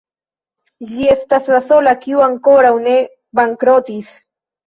Ĝi 0.91 1.03
estas 1.15 1.49
la 1.55 1.59
sola, 1.65 1.93
kiu 2.05 2.23
ankoraŭ 2.29 2.73
ne 2.87 2.97
bankrotis. 3.41 4.11